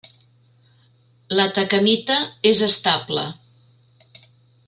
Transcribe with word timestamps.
L'atacamita 1.39 2.17
és 2.53 2.63
estable. 2.71 3.27